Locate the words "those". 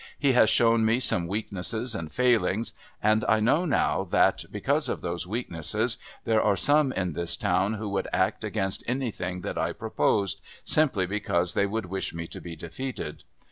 5.01-5.27